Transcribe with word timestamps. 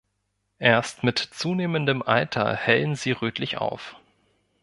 Erst 0.57 1.03
mit 1.03 1.19
zunehmendem 1.19 2.01
Alter 2.01 2.55
hellen 2.55 2.95
sie 2.95 3.11
rötlich 3.11 3.59
auf. 3.59 3.97